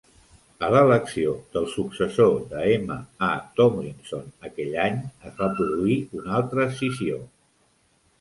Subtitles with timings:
[0.67, 2.97] A l'elecció del successor de M.
[3.27, 3.29] A.
[3.59, 4.97] Tomlinson aquell any,
[5.33, 7.21] es va produir un altre escissió.